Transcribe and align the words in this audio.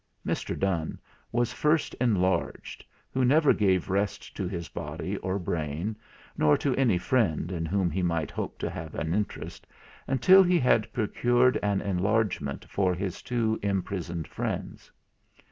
Mr. 0.25 0.57
Donne 0.57 0.97
was 1.31 1.53
first 1.53 1.93
enlarged, 2.01 2.83
who 3.11 3.23
neither 3.23 3.53
gave 3.53 3.87
rest 3.91 4.35
to 4.35 4.47
his 4.47 4.67
body 4.67 5.15
or 5.17 5.37
brain, 5.37 5.95
nor 6.35 6.57
to 6.57 6.75
any 6.75 6.97
friend 6.97 7.51
in 7.51 7.67
whom 7.67 7.91
he 7.91 8.01
might 8.01 8.31
hope 8.31 8.57
to 8.57 8.69
have 8.71 8.95
an 8.95 9.13
interest, 9.13 9.67
until 10.07 10.41
he 10.41 10.57
had 10.57 10.91
procured 10.91 11.59
an 11.61 11.81
enlargement 11.81 12.65
for 12.65 12.95
his 12.95 13.21
two 13.21 13.59
imprisoned 13.61 14.27
friends. 14.27 14.91